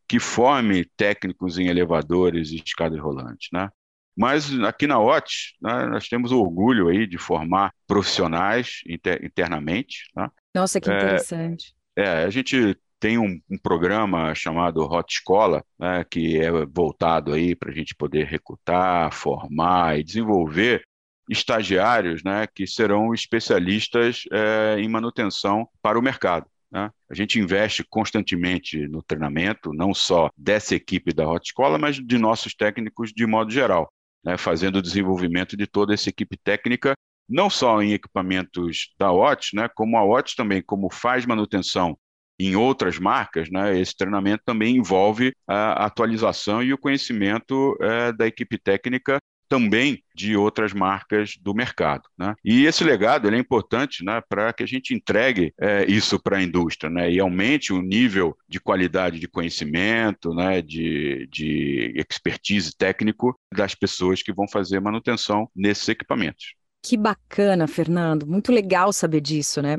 que 0.08 0.18
forme 0.18 0.84
técnicos 0.96 1.58
em 1.58 1.68
elevadores 1.68 2.50
e 2.50 2.56
escadas 2.56 2.98
rolantes, 2.98 3.48
né? 3.52 3.70
Mas 4.14 4.52
aqui 4.60 4.86
na 4.86 4.98
OT, 5.00 5.54
né, 5.62 5.86
nós 5.86 6.06
temos 6.06 6.32
orgulho 6.32 6.88
aí 6.88 7.06
de 7.06 7.16
formar 7.16 7.72
profissionais 7.86 8.82
inter, 8.86 9.24
internamente, 9.24 10.10
né? 10.14 10.28
Nossa, 10.54 10.80
que 10.80 10.90
é, 10.90 10.96
interessante. 10.96 11.74
É, 11.96 12.02
é, 12.02 12.24
a 12.24 12.30
gente 12.30 12.76
tem 13.00 13.18
um, 13.18 13.40
um, 13.50 13.58
programa 13.58 14.34
chamado 14.34 14.82
Hot 14.82 15.12
Escola, 15.12 15.64
né, 15.78 16.04
que 16.08 16.38
é 16.38 16.50
voltado 16.66 17.32
aí 17.32 17.54
para 17.54 17.70
a 17.70 17.74
gente 17.74 17.94
poder 17.96 18.26
recrutar, 18.26 19.12
formar 19.12 19.98
e 19.98 20.04
desenvolver 20.04 20.84
estagiários, 21.28 22.22
né, 22.22 22.46
que 22.46 22.66
serão 22.66 23.12
especialistas 23.12 24.22
é, 24.30 24.76
em 24.78 24.88
manutenção 24.88 25.68
para 25.82 25.98
o 25.98 26.02
mercado. 26.02 26.46
Né? 26.70 26.90
A 27.10 27.14
gente 27.14 27.38
investe 27.38 27.84
constantemente 27.84 28.86
no 28.88 29.02
treinamento, 29.02 29.72
não 29.72 29.92
só 29.92 30.30
dessa 30.36 30.74
equipe 30.74 31.12
da 31.12 31.28
Hot 31.28 31.44
Escola, 31.44 31.78
mas 31.78 31.96
de 31.96 32.18
nossos 32.18 32.54
técnicos 32.54 33.12
de 33.12 33.26
modo 33.26 33.50
geral. 33.50 33.92
né, 34.24 34.36
fazendo 34.36 34.76
o 34.76 34.82
desenvolvimento 34.82 35.56
de 35.56 35.66
toda 35.66 35.92
essa 35.92 36.08
equipe 36.08 36.36
técnica, 36.36 36.94
não 37.32 37.48
só 37.48 37.82
em 37.82 37.92
equipamentos 37.92 38.94
da 38.98 39.10
OTS, 39.10 39.50
né, 39.54 39.68
como 39.74 39.96
a 39.96 40.04
OTS 40.04 40.34
também, 40.34 40.62
como 40.62 40.92
faz 40.92 41.24
manutenção 41.24 41.96
em 42.38 42.56
outras 42.56 42.98
marcas, 42.98 43.50
né, 43.50 43.78
esse 43.78 43.96
treinamento 43.96 44.42
também 44.44 44.76
envolve 44.76 45.34
a 45.46 45.84
atualização 45.86 46.62
e 46.62 46.72
o 46.72 46.78
conhecimento 46.78 47.76
é, 47.80 48.12
da 48.12 48.26
equipe 48.26 48.58
técnica 48.58 49.18
também 49.48 50.02
de 50.14 50.34
outras 50.34 50.72
marcas 50.72 51.36
do 51.38 51.54
mercado. 51.54 52.04
Né? 52.18 52.34
E 52.42 52.64
esse 52.64 52.82
legado 52.82 53.28
é 53.28 53.38
importante 53.38 54.02
né, 54.02 54.22
para 54.26 54.50
que 54.50 54.62
a 54.62 54.66
gente 54.66 54.94
entregue 54.94 55.52
é, 55.60 55.84
isso 55.84 56.18
para 56.18 56.38
a 56.38 56.42
indústria 56.42 56.88
né, 56.88 57.12
e 57.12 57.20
aumente 57.20 57.70
o 57.70 57.82
nível 57.82 58.34
de 58.48 58.58
qualidade 58.58 59.20
de 59.20 59.28
conhecimento, 59.28 60.34
né, 60.34 60.62
de, 60.62 61.28
de 61.30 61.92
expertise 61.94 62.74
técnico 62.74 63.38
das 63.54 63.74
pessoas 63.74 64.22
que 64.22 64.32
vão 64.32 64.48
fazer 64.48 64.80
manutenção 64.80 65.46
nesses 65.54 65.86
equipamentos. 65.86 66.54
Que 66.82 66.96
bacana, 66.96 67.68
Fernando. 67.68 68.26
Muito 68.26 68.50
legal 68.50 68.92
saber 68.92 69.20
disso, 69.20 69.62
né? 69.62 69.78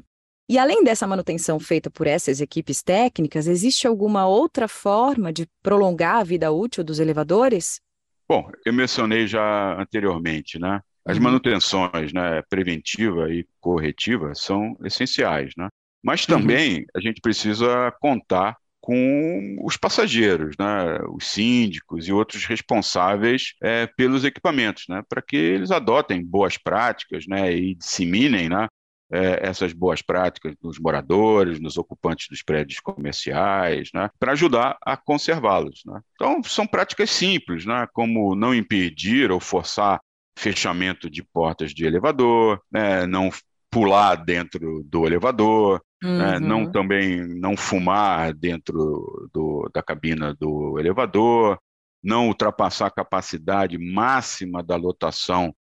E 0.50 0.58
além 0.58 0.84
dessa 0.84 1.08
manutenção 1.08 1.60
feita 1.60 1.90
por 1.90 2.06
essas 2.06 2.42
equipes 2.42 2.82
técnicas, 2.84 3.48
existe 3.48 3.88
alguma 3.88 4.28
outra 4.28 4.68
forma 4.68 5.32
de 5.32 5.48
prolongar 5.62 6.18
a 6.18 6.24
vida 6.24 6.52
útil 6.52 6.84
dos 6.84 7.00
elevadores? 7.00 7.80
Bom, 8.28 8.50
eu 8.66 8.74
mencionei 8.74 9.28
já 9.28 9.80
anteriormente, 9.80 10.60
né? 10.60 10.82
As 11.06 11.18
uhum. 11.18 11.24
manutenções, 11.24 12.14
né, 12.14 12.42
preventiva 12.50 13.30
e 13.30 13.46
corretiva 13.60 14.34
são 14.34 14.78
essenciais, 14.84 15.54
né? 15.58 15.68
Mas 16.02 16.28
uhum. 16.28 16.38
também 16.40 16.86
a 16.96 17.00
gente 17.00 17.22
precisa 17.22 17.92
contar 18.00 18.56
com 18.84 19.56
os 19.64 19.78
passageiros, 19.78 20.58
né, 20.60 21.00
os 21.08 21.26
síndicos 21.26 22.06
e 22.06 22.12
outros 22.12 22.44
responsáveis 22.44 23.54
é, 23.64 23.88
pelos 23.88 24.26
equipamentos, 24.26 24.84
né, 24.90 25.02
para 25.08 25.22
que 25.22 25.38
eles 25.38 25.72
adotem 25.72 26.22
boas 26.22 26.58
práticas, 26.58 27.26
né, 27.26 27.56
e 27.56 27.76
disseminem, 27.76 28.50
né, 28.50 28.68
é, 29.10 29.48
essas 29.48 29.72
boas 29.72 30.02
práticas 30.02 30.54
nos 30.62 30.78
moradores, 30.80 31.62
nos 31.62 31.78
ocupantes 31.78 32.28
dos 32.30 32.44
prédios 32.44 32.82
comerciais, 32.82 33.88
né, 33.94 34.10
para 34.20 34.34
ajudar 34.34 34.78
a 34.82 34.98
conservá-los. 34.98 35.82
Né. 35.86 36.02
Então, 36.16 36.44
são 36.44 36.68
práticas 36.68 37.10
simples, 37.10 37.66
né, 37.66 37.88
como 37.94 38.36
não 38.36 38.54
impedir 38.54 39.32
ou 39.32 39.40
forçar 39.40 40.02
fechamento 40.38 41.10
de 41.10 41.24
portas 41.24 41.74
de 41.74 41.86
elevador, 41.86 42.62
né, 42.70 43.08
não 43.08 43.30
pular 43.72 44.16
dentro 44.16 44.84
do 44.84 45.08
elevador, 45.08 45.82
uhum. 46.04 46.18
né, 46.18 46.40
não 46.40 46.72
também 46.72 47.26
não 47.26 47.56
fumar 47.56 48.34
dentro 48.34 49.30
do, 49.34 49.70
da 49.74 49.82
cabina 49.82 50.36
do 50.40 50.78
elevador, 50.80 51.58
não 52.04 52.28
ultrapassar 52.28 52.88
a 52.88 52.92
capacidade 52.92 53.78
máxima 53.78 54.62
da 54.62 54.76
lotação 54.76 55.56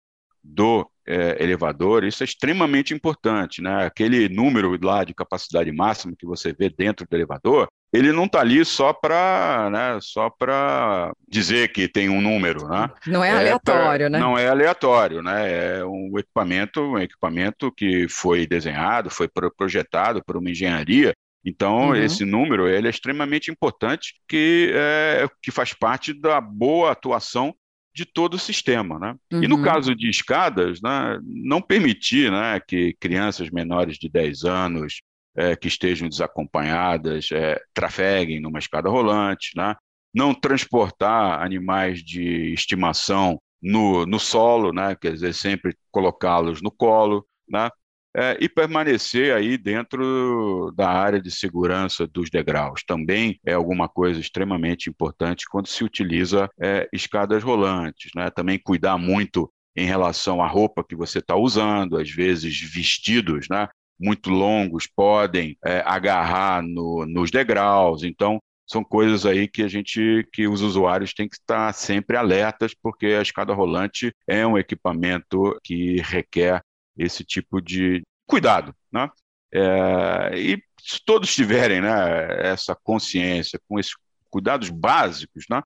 do 0.42 0.90
é, 1.06 1.42
elevador, 1.42 2.04
isso 2.04 2.22
é 2.22 2.24
extremamente 2.24 2.94
importante, 2.94 3.60
né? 3.60 3.84
Aquele 3.84 4.28
número 4.28 4.78
lá 4.82 5.04
de 5.04 5.12
capacidade 5.12 5.70
máxima 5.70 6.14
que 6.18 6.24
você 6.24 6.52
vê 6.52 6.70
dentro 6.70 7.06
do 7.06 7.14
elevador, 7.14 7.68
ele 7.92 8.12
não 8.12 8.24
está 8.24 8.40
ali 8.40 8.64
só 8.64 8.92
para 8.92 9.68
né, 9.70 9.98
só 10.00 10.30
para 10.30 11.12
dizer 11.28 11.72
que 11.72 11.88
tem 11.88 12.08
um 12.08 12.20
número, 12.20 12.68
né? 12.68 12.90
Não 13.06 13.24
é, 13.24 13.30
é 13.30 13.32
aleatório, 13.32 14.06
pra, 14.06 14.10
né? 14.10 14.18
Não 14.18 14.38
é 14.38 14.48
aleatório, 14.48 15.22
né? 15.22 15.78
É 15.78 15.84
um 15.84 16.18
equipamento, 16.18 16.80
um 16.80 16.98
equipamento 16.98 17.72
que 17.72 18.08
foi 18.08 18.46
desenhado, 18.46 19.10
foi 19.10 19.28
projetado 19.56 20.22
por 20.24 20.36
uma 20.36 20.50
engenharia 20.50 21.12
então, 21.44 21.88
uhum. 21.88 21.96
esse 21.96 22.24
número 22.24 22.68
ele 22.68 22.86
é 22.86 22.90
extremamente 22.90 23.50
importante, 23.50 24.14
que, 24.28 24.72
é, 24.74 25.26
que 25.42 25.50
faz 25.50 25.72
parte 25.72 26.12
da 26.12 26.40
boa 26.40 26.92
atuação 26.92 27.54
de 27.94 28.04
todo 28.04 28.34
o 28.34 28.38
sistema. 28.38 28.98
Né? 28.98 29.14
Uhum. 29.32 29.42
E 29.42 29.48
no 29.48 29.56
uhum. 29.56 29.62
caso 29.62 29.94
de 29.94 30.08
escadas, 30.08 30.80
né, 30.82 31.18
não 31.24 31.60
permitir 31.62 32.30
né, 32.30 32.60
que 32.60 32.94
crianças 33.00 33.50
menores 33.50 33.96
de 33.96 34.08
10 34.08 34.44
anos 34.44 35.00
é, 35.36 35.56
que 35.56 35.68
estejam 35.68 36.08
desacompanhadas 36.08 37.28
é, 37.32 37.60
trafeguem 37.72 38.40
numa 38.40 38.58
escada 38.58 38.88
rolante, 38.88 39.50
né? 39.56 39.74
não 40.12 40.34
transportar 40.34 41.42
animais 41.42 42.00
de 42.02 42.52
estimação 42.52 43.40
no, 43.62 44.04
no 44.06 44.18
solo, 44.18 44.72
né? 44.72 44.96
quer 44.96 45.12
dizer, 45.12 45.34
sempre 45.34 45.76
colocá-los 45.90 46.60
no 46.62 46.70
colo, 46.70 47.26
né? 47.48 47.68
é, 48.14 48.36
e 48.40 48.48
permanecer 48.48 49.34
aí 49.34 49.56
dentro 49.56 50.72
da 50.76 50.90
área 50.90 51.20
de 51.20 51.30
segurança 51.30 52.06
dos 52.06 52.28
degraus. 52.30 52.82
Também 52.84 53.38
é 53.46 53.52
alguma 53.52 53.88
coisa 53.88 54.20
extremamente 54.20 54.90
importante 54.90 55.46
quando 55.48 55.68
se 55.68 55.84
utiliza 55.84 56.48
é, 56.60 56.88
escadas 56.92 57.42
rolantes. 57.42 58.10
Né? 58.14 58.30
Também 58.30 58.58
cuidar 58.58 58.98
muito 58.98 59.50
em 59.76 59.86
relação 59.86 60.42
à 60.42 60.48
roupa 60.48 60.84
que 60.84 60.96
você 60.96 61.20
está 61.20 61.36
usando, 61.36 61.96
às 61.96 62.10
vezes 62.10 62.60
vestidos 62.60 63.46
né, 63.48 63.68
muito 64.00 64.30
longos 64.30 64.86
podem 64.86 65.56
é, 65.64 65.82
agarrar 65.84 66.62
no, 66.62 67.04
nos 67.06 67.30
degraus. 67.30 68.02
Então, 68.02 68.40
são 68.66 68.82
coisas 68.82 69.26
aí 69.26 69.46
que 69.48 69.62
a 69.62 69.68
gente, 69.68 70.26
que 70.32 70.48
os 70.48 70.62
usuários 70.62 71.12
têm 71.12 71.28
que 71.28 71.36
estar 71.36 71.72
sempre 71.74 72.16
alertas, 72.16 72.72
porque 72.72 73.06
a 73.06 73.22
escada 73.22 73.52
rolante 73.52 74.14
é 74.26 74.46
um 74.46 74.56
equipamento 74.56 75.58
que 75.62 76.00
requer 76.00 76.62
esse 76.96 77.24
tipo 77.24 77.60
de 77.60 78.02
cuidado. 78.26 78.74
Né? 78.92 79.10
É, 79.52 80.38
e 80.38 80.62
se 80.80 81.04
todos 81.04 81.34
tiverem 81.34 81.80
né, 81.80 82.48
essa 82.48 82.74
consciência, 82.74 83.60
com 83.68 83.78
esses 83.78 83.94
cuidados 84.30 84.70
básicos, 84.70 85.44
né, 85.50 85.60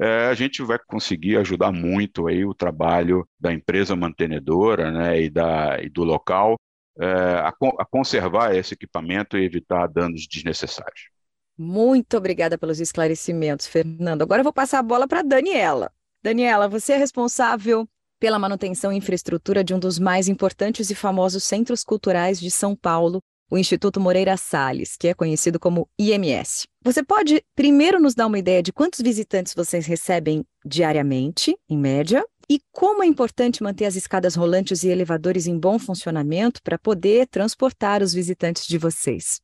é, 0.00 0.26
a 0.26 0.34
gente 0.34 0.62
vai 0.62 0.78
conseguir 0.86 1.36
ajudar 1.36 1.70
muito 1.70 2.26
aí 2.26 2.44
o 2.44 2.54
trabalho 2.54 3.26
da 3.38 3.52
empresa 3.52 3.94
mantenedora 3.94 4.90
né, 4.90 5.22
e, 5.22 5.30
da, 5.30 5.80
e 5.80 5.88
do 5.88 6.02
local 6.02 6.56
a, 7.04 7.48
a 7.48 7.84
conservar 7.84 8.54
esse 8.54 8.74
equipamento 8.74 9.36
e 9.36 9.44
evitar 9.44 9.86
danos 9.88 10.26
desnecessários. 10.26 11.10
Muito 11.56 12.16
obrigada 12.16 12.56
pelos 12.56 12.80
esclarecimentos, 12.80 13.66
Fernando. 13.66 14.22
Agora 14.22 14.40
eu 14.40 14.44
vou 14.44 14.52
passar 14.52 14.78
a 14.78 14.82
bola 14.82 15.06
para 15.06 15.22
Daniela. 15.22 15.92
Daniela, 16.22 16.68
você 16.68 16.94
é 16.94 16.96
responsável 16.96 17.86
pela 18.18 18.38
manutenção 18.38 18.92
e 18.92 18.96
infraestrutura 18.96 19.64
de 19.64 19.74
um 19.74 19.78
dos 19.78 19.98
mais 19.98 20.28
importantes 20.28 20.90
e 20.90 20.94
famosos 20.94 21.44
centros 21.44 21.82
culturais 21.82 22.38
de 22.38 22.50
São 22.50 22.76
Paulo, 22.76 23.20
o 23.50 23.58
Instituto 23.58 23.98
Moreira 23.98 24.36
Salles, 24.36 24.96
que 24.96 25.08
é 25.08 25.14
conhecido 25.14 25.58
como 25.58 25.88
IMS. 25.98 26.66
Você 26.84 27.02
pode 27.02 27.42
primeiro 27.54 27.98
nos 27.98 28.14
dar 28.14 28.26
uma 28.26 28.38
ideia 28.38 28.62
de 28.62 28.72
quantos 28.72 29.00
visitantes 29.00 29.54
vocês 29.54 29.86
recebem 29.86 30.44
diariamente, 30.64 31.56
em 31.68 31.76
média, 31.76 32.24
e 32.50 32.60
como 32.72 33.04
é 33.04 33.06
importante 33.06 33.62
manter 33.62 33.84
as 33.84 33.94
escadas 33.94 34.34
rolantes 34.34 34.82
e 34.82 34.88
elevadores 34.88 35.46
em 35.46 35.56
bom 35.56 35.78
funcionamento 35.78 36.60
para 36.64 36.76
poder 36.76 37.28
transportar 37.28 38.02
os 38.02 38.12
visitantes 38.12 38.66
de 38.66 38.76
vocês? 38.76 39.40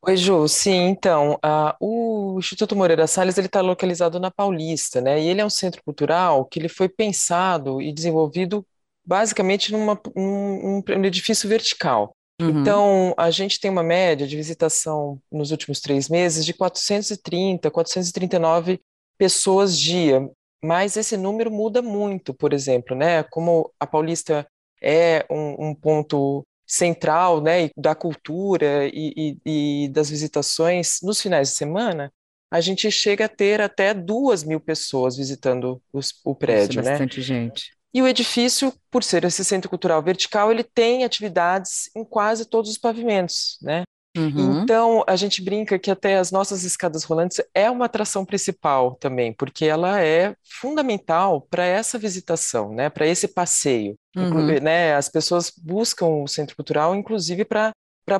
Oi, 0.00 0.16
Ju. 0.16 0.46
Sim, 0.46 0.86
então, 0.86 1.36
o 1.80 2.36
Instituto 2.38 2.76
Moreira 2.76 3.08
Salles 3.08 3.36
ele 3.36 3.48
está 3.48 3.60
localizado 3.60 4.20
na 4.20 4.30
Paulista, 4.30 5.00
né? 5.00 5.20
E 5.20 5.26
ele 5.26 5.40
é 5.40 5.44
um 5.44 5.50
centro 5.50 5.82
cultural 5.82 6.44
que 6.44 6.60
ele 6.60 6.68
foi 6.68 6.88
pensado 6.88 7.82
e 7.82 7.92
desenvolvido 7.92 8.64
basicamente 9.04 9.72
numa, 9.72 10.00
num, 10.14 10.84
num 10.86 11.04
edifício 11.04 11.48
vertical. 11.48 12.14
Uhum. 12.40 12.60
Então, 12.60 13.14
a 13.16 13.28
gente 13.28 13.58
tem 13.58 13.72
uma 13.72 13.82
média 13.82 14.24
de 14.24 14.36
visitação 14.36 15.20
nos 15.32 15.50
últimos 15.50 15.80
três 15.80 16.08
meses 16.08 16.46
de 16.46 16.54
430, 16.54 17.68
439 17.72 18.80
pessoas 19.18 19.76
dia, 19.76 20.30
mas 20.66 20.96
esse 20.96 21.16
número 21.16 21.50
muda 21.50 21.80
muito, 21.80 22.34
por 22.34 22.52
exemplo, 22.52 22.96
né? 22.96 23.22
Como 23.22 23.72
a 23.78 23.86
Paulista 23.86 24.46
é 24.82 25.24
um, 25.30 25.68
um 25.68 25.74
ponto 25.74 26.44
central 26.66 27.40
né, 27.40 27.70
da 27.76 27.94
cultura 27.94 28.86
e, 28.86 29.12
e, 29.16 29.84
e, 29.84 29.88
das 29.88 30.10
visitações 30.10 30.98
nos 31.02 31.20
finais 31.20 31.50
de 31.50 31.54
semana, 31.54 32.12
a 32.50 32.60
gente 32.60 32.90
chega 32.90 33.26
a 33.26 33.28
ter 33.28 33.60
até 33.60 33.94
duas 33.94 34.42
mil 34.42 34.58
pessoas 34.58 35.16
visitando 35.16 35.80
os, 35.92 36.12
o 36.24 36.34
prédio. 36.34 36.78
Nossa, 36.78 36.82
né? 36.82 36.90
bastante 36.90 37.22
gente. 37.22 37.70
E 37.94 38.02
o 38.02 38.06
edifício, 38.06 38.72
por 38.90 39.04
ser 39.04 39.24
esse 39.24 39.44
centro 39.44 39.70
cultural 39.70 40.02
vertical, 40.02 40.50
ele 40.50 40.64
tem 40.64 41.04
atividades 41.04 41.88
em 41.94 42.04
quase 42.04 42.44
todos 42.44 42.70
os 42.70 42.78
pavimentos, 42.78 43.58
né? 43.62 43.84
Uhum. 44.16 44.62
Então, 44.62 45.04
a 45.06 45.14
gente 45.14 45.42
brinca 45.42 45.78
que 45.78 45.90
até 45.90 46.16
as 46.16 46.30
nossas 46.30 46.64
escadas 46.64 47.04
rolantes 47.04 47.40
é 47.54 47.70
uma 47.70 47.84
atração 47.84 48.24
principal 48.24 48.94
também, 48.94 49.32
porque 49.32 49.66
ela 49.66 50.00
é 50.00 50.34
fundamental 50.42 51.42
para 51.42 51.64
essa 51.64 51.98
visitação, 51.98 52.72
né, 52.72 52.88
para 52.88 53.06
esse 53.06 53.28
passeio. 53.28 53.94
Uhum. 54.16 54.60
Né, 54.60 54.94
as 54.94 55.08
pessoas 55.08 55.52
buscam 55.56 56.06
o 56.06 56.26
centro 56.26 56.56
cultural, 56.56 56.94
inclusive, 56.94 57.44
para 57.44 57.72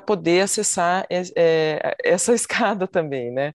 poder 0.04 0.42
acessar 0.42 1.06
é, 1.10 1.96
essa 2.04 2.32
escada 2.34 2.86
também, 2.86 3.30
né. 3.30 3.52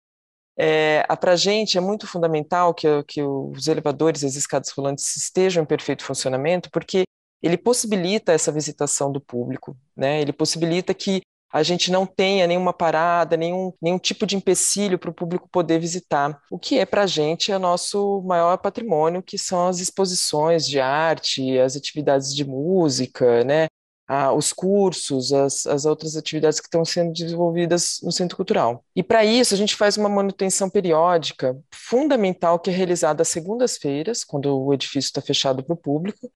É, 0.58 1.04
para 1.16 1.32
a 1.32 1.36
gente 1.36 1.78
é 1.78 1.82
muito 1.82 2.06
fundamental 2.06 2.74
que, 2.74 2.88
que 3.08 3.24
os 3.24 3.68
elevadores 3.68 4.22
e 4.22 4.26
as 4.26 4.36
escadas 4.36 4.70
rolantes 4.70 5.16
estejam 5.16 5.64
em 5.64 5.66
perfeito 5.66 6.04
funcionamento, 6.04 6.70
porque 6.72 7.04
ele 7.42 7.58
possibilita 7.58 8.32
essa 8.32 8.52
visitação 8.52 9.12
do 9.12 9.20
público, 9.20 9.76
né? 9.96 10.22
Ele 10.22 10.32
possibilita 10.32 10.94
que 10.94 11.22
a 11.52 11.64
gente 11.64 11.92
não 11.92 12.06
tenha 12.06 12.48
nenhuma 12.48 12.74
parada, 12.74 13.36
nenhum, 13.36 13.74
nenhum 13.82 14.00
tipo 14.00 14.26
de 14.26 14.36
empecilho 14.36 14.98
para 14.98 15.10
o 15.10 15.14
público 15.14 15.50
poder 15.52 15.80
visitar. 15.80 16.40
O 16.50 16.58
que 16.58 16.80
é 16.80 16.86
para 16.86 17.04
a 17.04 17.08
gente 17.08 17.52
é 17.52 17.58
nosso 17.58 18.22
maior 18.22 18.58
patrimônio, 18.58 19.22
que 19.22 19.38
são 19.38 19.68
as 19.68 19.80
exposições 19.80 20.68
de 20.68 20.80
arte, 20.80 21.60
as 21.60 21.76
atividades 21.76 22.34
de 22.34 22.46
música, 22.46 23.44
né? 23.44 23.68
Ah, 24.08 24.34
os 24.34 24.52
cursos, 24.52 25.32
as, 25.32 25.66
as 25.66 25.86
outras 25.86 26.18
atividades 26.18 26.60
que 26.60 26.68
estão 26.68 26.84
sendo 26.84 27.14
desenvolvidas 27.14 28.00
no 28.04 28.12
Centro 28.12 28.36
Cultural. 28.36 28.84
E 28.94 29.02
para 29.02 29.24
isso, 29.24 29.54
a 29.54 29.58
gente 29.58 29.74
faz 29.74 29.96
uma 29.96 30.10
manutenção 30.10 30.70
periódica 30.70 31.58
fundamental 31.74 32.60
que 32.60 32.70
é 32.70 32.74
realizada 32.74 33.22
às 33.22 33.30
segundas-feiras, 33.30 34.26
quando 34.26 34.54
o 34.66 34.74
edifício 34.74 35.08
está 35.08 35.22
fechado 35.22 35.64
para 35.64 35.74
o 35.74 35.78
público, 35.78 36.30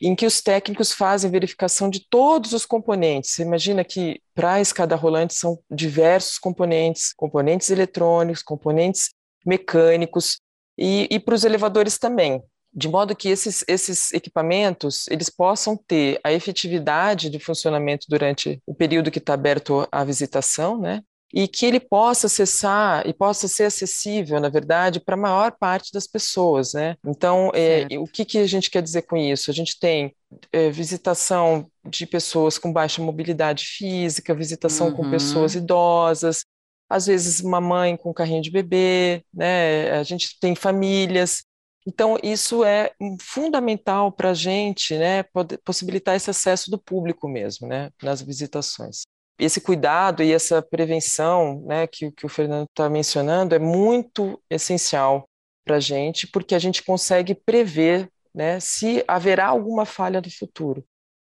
em 0.00 0.14
que 0.14 0.26
os 0.26 0.40
técnicos 0.40 0.92
fazem 0.92 1.30
verificação 1.30 1.88
de 1.88 2.06
todos 2.08 2.52
os 2.52 2.66
componentes. 2.66 3.30
Você 3.30 3.42
imagina 3.42 3.84
que 3.84 4.20
para 4.34 4.54
a 4.54 4.60
escada 4.60 4.96
rolante 4.96 5.34
são 5.34 5.58
diversos 5.70 6.38
componentes, 6.38 7.12
componentes 7.12 7.70
eletrônicos, 7.70 8.42
componentes 8.42 9.10
mecânicos 9.46 10.40
e, 10.76 11.06
e 11.10 11.20
para 11.20 11.34
os 11.34 11.44
elevadores 11.44 11.98
também, 11.98 12.42
de 12.72 12.88
modo 12.88 13.14
que 13.14 13.28
esses, 13.28 13.64
esses 13.68 14.12
equipamentos 14.12 15.06
eles 15.08 15.28
possam 15.28 15.76
ter 15.76 16.18
a 16.24 16.32
efetividade 16.32 17.28
de 17.28 17.38
funcionamento 17.38 18.06
durante 18.08 18.60
o 18.66 18.74
período 18.74 19.10
que 19.10 19.18
está 19.18 19.34
aberto 19.34 19.86
à 19.92 20.04
visitação, 20.04 20.78
né? 20.80 21.02
E 21.32 21.48
que 21.48 21.64
ele 21.64 21.80
possa 21.80 22.26
acessar 22.26 23.06
e 23.06 23.14
possa 23.14 23.48
ser 23.48 23.64
acessível, 23.64 24.38
na 24.38 24.50
verdade, 24.50 25.00
para 25.00 25.14
a 25.14 25.18
maior 25.18 25.52
parte 25.52 25.90
das 25.92 26.06
pessoas, 26.06 26.74
né? 26.74 26.96
Então, 27.06 27.50
é, 27.54 27.86
o 27.98 28.06
que, 28.06 28.24
que 28.24 28.38
a 28.38 28.46
gente 28.46 28.70
quer 28.70 28.82
dizer 28.82 29.02
com 29.02 29.16
isso? 29.16 29.50
A 29.50 29.54
gente 29.54 29.78
tem 29.80 30.14
é, 30.52 30.70
visitação 30.70 31.66
de 31.88 32.06
pessoas 32.06 32.58
com 32.58 32.72
baixa 32.72 33.02
mobilidade 33.02 33.64
física, 33.64 34.34
visitação 34.34 34.88
uhum. 34.88 34.94
com 34.94 35.10
pessoas 35.10 35.54
idosas, 35.54 36.44
às 36.88 37.06
vezes 37.06 37.40
uma 37.40 37.60
mãe 37.60 37.96
com 37.96 38.12
carrinho 38.12 38.42
de 38.42 38.50
bebê, 38.50 39.24
né? 39.32 39.90
A 39.92 40.02
gente 40.02 40.38
tem 40.38 40.54
famílias. 40.54 41.44
Então, 41.86 42.18
isso 42.22 42.62
é 42.62 42.92
fundamental 43.20 44.12
para 44.12 44.30
a 44.30 44.34
gente, 44.34 44.96
né? 44.98 45.24
Possibilitar 45.64 46.14
esse 46.14 46.28
acesso 46.28 46.70
do 46.70 46.78
público 46.78 47.26
mesmo, 47.26 47.66
né? 47.66 47.90
Nas 48.02 48.20
visitações 48.20 49.02
esse 49.44 49.60
cuidado 49.60 50.22
e 50.22 50.32
essa 50.32 50.62
prevenção 50.62 51.62
né, 51.66 51.86
que, 51.86 52.10
que 52.12 52.24
o 52.26 52.28
Fernando 52.28 52.66
está 52.68 52.88
mencionando 52.88 53.54
é 53.54 53.58
muito 53.58 54.40
essencial 54.48 55.28
para 55.64 55.76
a 55.76 55.80
gente, 55.80 56.26
porque 56.26 56.54
a 56.54 56.58
gente 56.58 56.82
consegue 56.82 57.34
prever 57.34 58.08
né, 58.34 58.60
se 58.60 59.04
haverá 59.06 59.46
alguma 59.46 59.84
falha 59.84 60.20
no 60.20 60.30
futuro. 60.30 60.84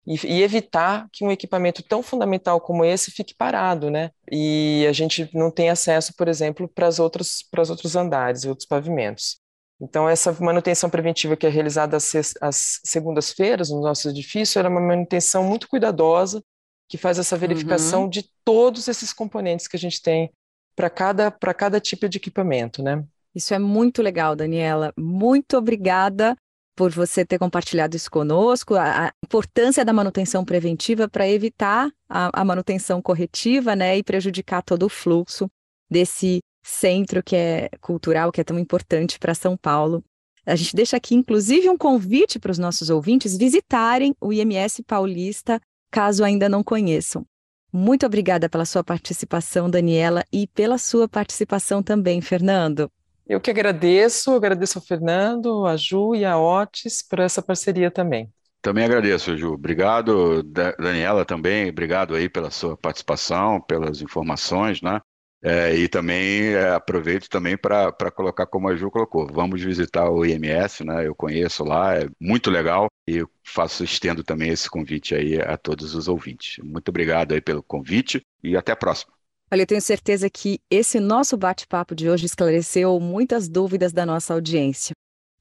E, 0.05 0.15
e, 0.25 0.41
evitar 0.41 1.07
que 1.11 1.25
um 1.25 1.31
equipamento 1.31 1.83
tão 1.83 2.01
fundamental 2.01 2.61
como 2.61 2.85
esse 2.85 3.11
fique 3.11 3.35
parado, 3.35 3.91
né? 3.91 4.09
E 4.31 4.85
a 4.87 4.93
gente 4.93 5.29
não 5.33 5.51
tem 5.51 5.69
acesso, 5.69 6.13
por 6.15 6.29
exemplo, 6.29 6.65
para 6.65 6.87
as 6.87 6.97
outros 6.97 7.43
os 7.57 7.69
outros 7.69 7.93
andares, 7.97 8.45
outros 8.45 8.65
pavimentos. 8.65 9.37
Então 9.81 10.07
essa 10.07 10.31
manutenção 10.39 10.89
preventiva 10.89 11.35
que 11.35 11.45
é 11.45 11.49
realizada 11.49 11.97
às 11.97 12.79
segundas-feiras 12.85 13.69
no 13.69 13.81
nosso 13.81 14.09
edifício 14.09 14.57
era 14.59 14.69
uma 14.69 14.79
manutenção 14.79 15.43
muito 15.43 15.67
cuidadosa 15.67 16.41
que 16.87 16.97
faz 16.97 17.19
essa 17.19 17.37
verificação 17.37 18.03
uhum. 18.03 18.09
de 18.09 18.29
todos 18.43 18.87
esses 18.87 19.11
componentes 19.11 19.67
que 19.67 19.75
a 19.75 19.79
gente 19.79 20.01
tem 20.01 20.31
para 20.75 20.89
cada, 20.89 21.31
cada 21.31 21.79
tipo 21.79 22.07
de 22.07 22.17
equipamento, 22.17 22.81
né? 22.81 23.03
Isso 23.35 23.53
é 23.53 23.59
muito 23.59 24.01
legal, 24.01 24.35
Daniela. 24.35 24.93
Muito 24.97 25.57
obrigada 25.57 26.35
por 26.75 26.91
você 26.91 27.25
ter 27.25 27.39
compartilhado 27.39 27.95
isso 27.95 28.09
conosco, 28.09 28.75
a, 28.75 29.07
a 29.07 29.11
importância 29.25 29.83
da 29.83 29.91
manutenção 29.91 30.45
preventiva 30.45 31.09
para 31.09 31.27
evitar 31.27 31.89
a, 32.07 32.41
a, 32.41 32.45
manutenção 32.45 33.01
corretiva, 33.01 33.75
né, 33.75 33.97
e 33.97 34.03
prejudicar 34.03 34.61
todo 34.61 34.83
o 34.83 34.89
fluxo 34.89 35.49
desse 35.89 36.39
centro 36.63 37.23
que 37.23 37.35
é 37.35 37.69
cultural, 37.81 38.31
que 38.31 38.39
é 38.39 38.43
tão 38.43 38.59
importante 38.59 39.17
para 39.17 39.33
São 39.33 39.57
Paulo. 39.57 40.03
A 40.45 40.55
gente 40.55 40.75
deixa 40.75 40.95
aqui, 40.95 41.15
inclusive, 41.15 41.67
um 41.67 41.77
convite 41.77 42.37
para 42.37 42.51
os 42.51 42.59
nossos 42.59 42.91
ouvintes 42.91 43.35
visitarem 43.35 44.15
o 44.21 44.31
IMS 44.31 44.83
Paulista 44.83 45.59
caso 45.91 46.23
ainda 46.23 46.47
não 46.47 46.63
conheçam. 46.63 47.25
Muito 47.71 48.05
obrigada 48.05 48.49
pela 48.49 48.65
sua 48.65 48.83
participação, 48.83 49.69
Daniela, 49.69 50.23
e 50.31 50.47
pela 50.47 50.77
sua 50.77 51.07
participação 51.07 51.83
também, 51.83 52.21
Fernando. 52.21 52.89
Eu 53.27 53.41
que 53.41 53.51
agradeço, 53.51 54.31
agradeço 54.31 54.77
ao 54.77 54.83
Fernando, 54.85 55.65
a 55.65 55.75
Ju 55.75 56.15
e 56.15 56.23
a 56.23 56.37
Otis 56.39 57.03
por 57.03 57.19
essa 57.19 57.41
parceria 57.41 57.91
também. 57.91 58.31
Também 58.61 58.85
agradeço, 58.85 59.37
Ju. 59.37 59.53
Obrigado, 59.53 60.43
Daniela, 60.43 61.25
também. 61.25 61.69
Obrigado 61.69 62.15
aí 62.15 62.29
pela 62.29 62.49
sua 62.49 62.75
participação, 62.77 63.61
pelas 63.61 64.01
informações, 64.01 64.81
né? 64.81 64.99
É, 65.43 65.75
e 65.75 65.87
também 65.87 66.53
é, 66.53 66.69
aproveito 66.71 67.29
também 67.29 67.55
para 67.55 68.11
colocar 68.11 68.47
como 68.47 68.67
a 68.67 68.75
Ju 68.75 68.89
colocou, 68.89 69.27
vamos 69.31 69.61
visitar 69.61 70.09
o 70.09 70.25
IMS, 70.25 70.83
né? 70.83 71.07
Eu 71.07 71.13
conheço 71.13 71.63
lá, 71.63 71.95
é 71.95 72.09
muito 72.19 72.49
legal 72.49 72.87
e 73.07 73.23
faço 73.43 73.83
estendo 73.83 74.23
também 74.23 74.49
esse 74.49 74.69
convite 74.69 75.13
aí 75.13 75.39
a 75.39 75.55
todos 75.55 75.93
os 75.93 76.07
ouvintes. 76.07 76.57
Muito 76.63 76.89
obrigado 76.89 77.33
aí 77.33 77.41
pelo 77.41 77.61
convite 77.61 78.21
e 78.43 78.57
até 78.57 78.71
a 78.71 78.75
próxima. 78.75 79.13
Olha, 79.49 79.61
eu 79.61 79.67
tenho 79.67 79.81
certeza 79.81 80.29
que 80.29 80.59
esse 80.69 80.99
nosso 80.99 81.37
bate-papo 81.37 81.95
de 81.95 82.09
hoje 82.09 82.25
esclareceu 82.25 82.99
muitas 82.99 83.47
dúvidas 83.47 83.93
da 83.93 84.05
nossa 84.05 84.33
audiência. 84.33 84.93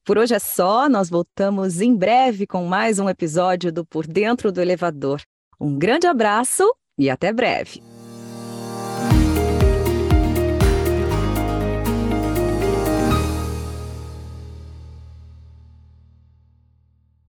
Por 0.05 0.17
hoje 0.17 0.33
é 0.33 0.39
só, 0.39 0.87
nós 0.87 1.09
voltamos 1.09 1.81
em 1.81 1.93
breve 1.93 2.47
com 2.47 2.63
mais 2.65 2.99
um 2.99 3.09
episódio 3.09 3.73
do 3.73 3.85
Por 3.85 4.07
Dentro 4.07 4.49
do 4.51 4.61
Elevador. 4.61 5.21
Um 5.59 5.77
grande 5.77 6.07
abraço 6.07 6.63
e 6.97 7.09
até 7.09 7.33
breve. 7.33 7.81